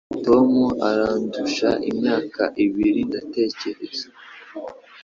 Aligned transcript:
Tom 0.25 0.49
arandusha 0.89 1.69
imyaka 1.89 2.43
ibiri, 2.65 3.01
ndatekereza. 3.09 4.07